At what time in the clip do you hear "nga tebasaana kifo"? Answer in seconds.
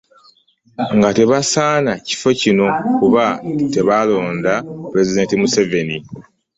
0.97-2.29